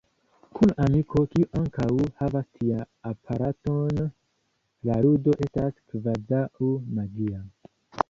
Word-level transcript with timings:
Kun 0.59 0.71
amiko, 0.85 1.21
kiu 1.33 1.49
ankaŭ 1.59 1.85
havas 2.21 2.47
tian 2.57 2.83
aparaton, 3.11 4.03
la 4.91 4.99
ludo 5.07 5.39
estas 5.49 5.81
kvazaŭ 5.93 6.47
magia. 7.01 7.49